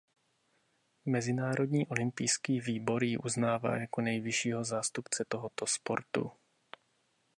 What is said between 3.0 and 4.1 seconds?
ji uznává jako